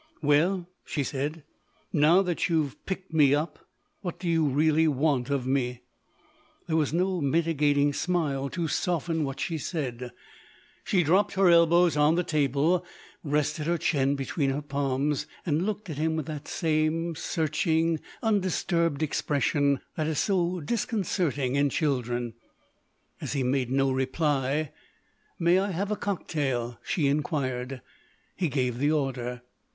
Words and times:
"Well," 0.23 0.67
she 0.83 1.03
said, 1.03 1.43
"now 1.93 2.23
that 2.23 2.49
you've 2.49 2.83
picked 2.87 3.13
me 3.13 3.35
up, 3.35 3.69
what 4.01 4.17
do 4.17 4.27
you 4.27 4.47
really 4.47 4.87
want 4.87 5.29
of 5.29 5.45
me?" 5.45 5.83
There 6.65 6.75
was 6.75 6.91
no 6.91 7.21
mitigating 7.21 7.93
smile 7.93 8.49
to 8.49 8.67
soften 8.67 9.23
what 9.25 9.39
she 9.39 9.59
said. 9.59 10.11
She 10.83 11.03
dropped 11.03 11.33
her 11.33 11.49
elbows 11.49 11.95
on 11.95 12.15
the 12.15 12.23
table, 12.23 12.83
rested 13.23 13.67
her 13.67 13.77
chin 13.77 14.15
between 14.15 14.49
her 14.49 14.63
palms 14.63 15.27
and 15.45 15.67
looked 15.67 15.87
at 15.87 15.99
him 15.99 16.15
with 16.15 16.25
the 16.25 16.41
same 16.45 17.13
searching, 17.13 17.99
undisturbed 18.23 19.03
expression 19.03 19.81
that 19.97 20.07
is 20.07 20.17
so 20.17 20.61
disconcerting 20.61 21.53
in 21.53 21.69
children. 21.69 22.33
As 23.21 23.33
he 23.33 23.43
made 23.43 23.69
no 23.69 23.91
reply: 23.91 24.71
"May 25.37 25.59
I 25.59 25.69
have 25.69 25.91
a 25.91 25.95
cocktail?" 25.95 26.79
she 26.83 27.05
inquired. 27.05 27.83
He 28.35 28.49
gave 28.49 28.79
the 28.79 28.91
order. 28.91 29.43